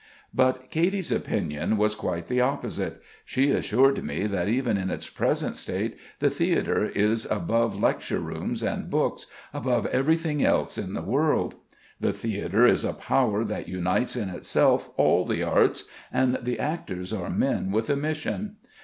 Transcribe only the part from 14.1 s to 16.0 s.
in itself all the arts,